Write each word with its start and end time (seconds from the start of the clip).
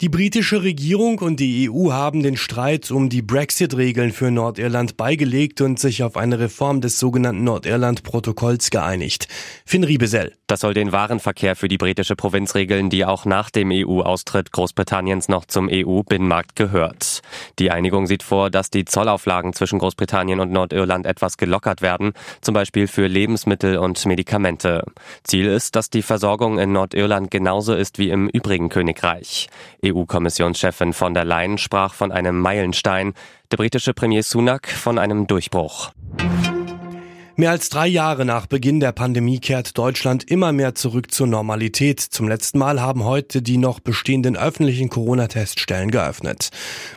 Die 0.00 0.08
britische 0.08 0.62
Regierung 0.62 1.18
und 1.18 1.40
die 1.40 1.68
EU 1.70 1.92
haben 1.92 2.22
den 2.22 2.38
Streit 2.38 2.90
um 2.90 3.10
die 3.10 3.20
Brexit-Regeln 3.20 4.12
für 4.12 4.30
Nordirland 4.30 4.96
beigelegt 4.96 5.60
und 5.60 5.78
sich 5.78 6.02
auf 6.02 6.16
eine 6.16 6.38
Reform 6.38 6.80
des 6.80 6.98
sogenannten 6.98 7.44
Nordirland-Protokolls 7.44 8.70
geeinigt. 8.70 9.28
Finn 9.66 9.84
Riebesell. 9.84 10.32
Das 10.46 10.60
soll 10.60 10.72
den 10.72 10.90
Warenverkehr 10.90 11.54
für 11.54 11.68
die 11.68 11.76
britische 11.76 12.16
Provinz 12.16 12.54
regeln, 12.54 12.88
die 12.88 13.04
auch 13.04 13.26
nach 13.26 13.50
dem 13.50 13.70
EU-Austritt 13.70 14.52
Großbritanniens 14.52 15.28
noch 15.28 15.44
zum 15.44 15.68
EU-Binnenmarkt 15.70 16.56
gehört. 16.56 17.20
Die 17.58 17.70
Einigung 17.70 18.06
sieht 18.06 18.22
vor, 18.22 18.48
dass 18.48 18.70
die 18.70 18.86
Zollauflagen 18.86 19.52
zwischen 19.52 19.78
Großbritannien 19.78 20.40
und 20.40 20.50
Nordirland 20.50 21.04
etwas 21.04 21.36
gelockert 21.36 21.82
werden, 21.82 22.14
zum 22.40 22.54
Beispiel 22.54 22.88
für 22.88 23.06
Lebensmittel 23.06 23.76
und 23.76 24.04
Medikamente. 24.06 24.82
Ziel 25.24 25.46
ist, 25.46 25.76
dass 25.76 25.90
die 25.90 26.02
Versorgung 26.02 26.58
in 26.58 26.72
Nordirland 26.72 27.30
genauso 27.30 27.74
ist 27.74 27.98
wie 27.98 28.08
im 28.08 28.30
übrigen 28.30 28.70
Königreich. 28.70 29.48
EU-Kommissionschefin 29.94 30.92
von 30.92 31.14
der 31.14 31.24
Leyen 31.24 31.58
sprach 31.58 31.94
von 31.94 32.12
einem 32.12 32.38
Meilenstein, 32.38 33.14
der 33.50 33.56
britische 33.56 33.94
Premier 33.94 34.22
Sunak 34.22 34.68
von 34.68 34.98
einem 34.98 35.26
Durchbruch. 35.26 35.90
Mehr 37.40 37.52
als 37.52 37.70
drei 37.70 37.86
Jahre 37.86 38.26
nach 38.26 38.44
Beginn 38.44 38.80
der 38.80 38.92
Pandemie 38.92 39.38
kehrt 39.38 39.78
Deutschland 39.78 40.30
immer 40.30 40.52
mehr 40.52 40.74
zurück 40.74 41.10
zur 41.10 41.26
Normalität. 41.26 41.98
Zum 41.98 42.28
letzten 42.28 42.58
Mal 42.58 42.82
haben 42.82 43.04
heute 43.04 43.40
die 43.40 43.56
noch 43.56 43.80
bestehenden 43.80 44.36
öffentlichen 44.36 44.90
Corona-Teststellen 44.90 45.90
geöffnet. 45.90 46.50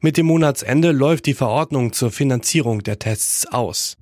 Mit 0.00 0.16
dem 0.16 0.26
Monatsende 0.26 0.92
läuft 0.92 1.26
die 1.26 1.34
Verordnung 1.34 1.92
zur 1.92 2.12
Finanzierung 2.12 2.84
der 2.84 3.00
Tests 3.00 3.46
aus. 3.46 3.97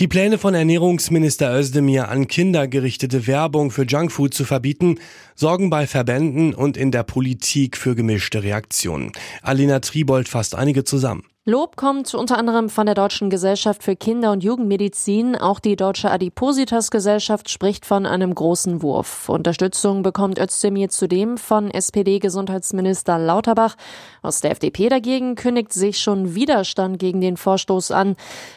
Die 0.00 0.08
Pläne 0.08 0.38
von 0.38 0.54
Ernährungsminister 0.54 1.54
Özdemir 1.54 2.08
an 2.08 2.26
Kinder 2.26 2.66
gerichtete 2.66 3.26
Werbung 3.26 3.70
für 3.70 3.84
Junkfood 3.84 4.32
zu 4.32 4.44
verbieten, 4.44 4.98
sorgen 5.34 5.68
bei 5.68 5.86
Verbänden 5.86 6.54
und 6.54 6.78
in 6.78 6.90
der 6.90 7.02
Politik 7.02 7.76
für 7.76 7.94
gemischte 7.94 8.42
Reaktionen. 8.42 9.12
Alina 9.42 9.80
Tribold 9.80 10.28
fasst 10.28 10.54
einige 10.54 10.84
zusammen. 10.84 11.24
Lob 11.44 11.74
kommt 11.74 12.14
unter 12.14 12.38
anderem 12.38 12.68
von 12.68 12.86
der 12.86 12.94
Deutschen 12.94 13.28
Gesellschaft 13.28 13.82
für 13.82 13.96
Kinder- 13.96 14.30
und 14.30 14.44
Jugendmedizin. 14.44 15.34
Auch 15.34 15.58
die 15.58 15.74
Deutsche 15.74 16.08
Adipositas-Gesellschaft 16.08 17.50
spricht 17.50 17.84
von 17.84 18.06
einem 18.06 18.32
großen 18.32 18.80
Wurf. 18.80 19.28
Unterstützung 19.28 20.04
bekommt 20.04 20.38
Özdemir 20.38 20.88
zudem 20.88 21.36
von 21.38 21.68
SPD-Gesundheitsminister 21.72 23.18
Lauterbach. 23.18 23.74
Aus 24.22 24.40
der 24.40 24.52
FDP 24.52 24.88
dagegen 24.88 25.34
kündigt 25.34 25.72
sich 25.72 25.98
schon 25.98 26.36
Widerstand 26.36 27.00
gegen 27.00 27.20
den 27.20 27.36
Vorstoß 27.36 27.90
an. 27.90 28.14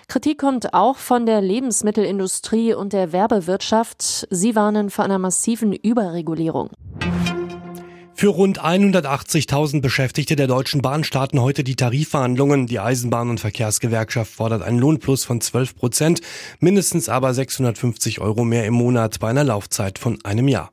Kritik 0.08 0.38
kommt 0.38 0.76
auch 0.76 0.98
von 0.98 1.26
der 1.26 1.42
Lebensmittelindustrie 1.42 2.76
und 2.76 2.94
der 2.94 3.12
Werbewirtschaft. 3.12 4.28
Sie 4.30 4.56
warnen 4.56 4.92
vor 4.92 5.06
einer 5.06 5.18
massiven 5.18 5.74
Überregulierung. 5.74 6.70
Für 8.18 8.30
rund 8.30 8.62
180.000 8.62 9.82
Beschäftigte 9.82 10.38
der 10.38 10.48
Deutschen 10.48 10.82
Bahn 10.82 11.04
starten 11.04 11.42
heute 11.42 11.66
die 11.66 11.76
Tarifverhandlungen. 11.76 12.66
Die 12.66 12.80
Eisenbahn- 12.80 13.30
und 13.30 13.42
Verkehrsgewerkschaft 13.42 14.32
fordert 14.32 14.62
einen 14.62 14.80
Lohnplus 14.80 15.26
von 15.26 15.42
12 15.42 15.76
Prozent, 15.76 16.22
mindestens 16.60 17.10
aber 17.10 17.34
650 17.34 18.22
Euro 18.22 18.46
mehr 18.46 18.66
im 18.66 18.74
Monat 18.74 19.20
bei 19.20 19.28
einer 19.28 19.44
Laufzeit 19.44 20.00
von 20.00 20.24
einem 20.24 20.48
Jahr. 20.48 20.72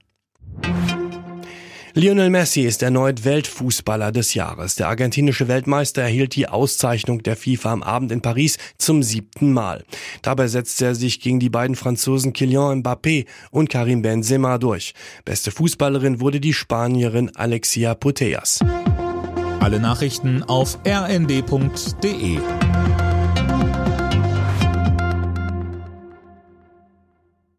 Lionel 1.95 2.31
Messi 2.31 2.63
ist 2.63 2.83
erneut 2.83 3.25
Weltfußballer 3.25 4.13
des 4.13 4.33
Jahres. 4.33 4.77
Der 4.77 4.89
argentinische 4.89 5.47
Weltmeister 5.47 6.01
erhielt 6.01 6.35
die 6.35 6.49
Auszeichnung 6.49 7.23
der 7.23 7.37
FIFA 7.37 7.73
am 7.73 7.83
Abend 7.83 8.13
in 8.13 8.23
Paris 8.23 8.57
zum 8.79 9.03
siebten 9.03 9.53
Mal. 9.53 9.85
Dabei 10.23 10.49
setzte 10.49 10.87
er 10.87 10.95
sich 10.95 11.21
gegen 11.21 11.39
die 11.39 11.51
beiden 11.51 11.77
Franzosen 11.77 12.33
Kylian 12.33 12.83
Mbappé 12.83 13.27
und 13.51 13.69
Karim 13.69 14.01
Benzema 14.01 14.57
durch. 14.57 14.95
Beste 15.27 15.51
Fußballerin 15.51 16.21
wurde 16.21 16.41
die 16.41 16.55
Spanierin 16.55 17.31
Alexia 17.37 17.95
Putellas. 17.95 18.61
Alle 19.61 19.79
Nachrichten 19.79 20.43
auf 20.43 20.79
rnd.de 20.87 22.39